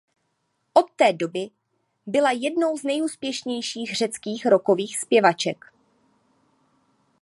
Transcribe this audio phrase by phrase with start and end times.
[0.73, 1.49] Od té doby
[2.05, 5.65] byla jednou z nejúspěšnějších řeckých rockových zpěvaček.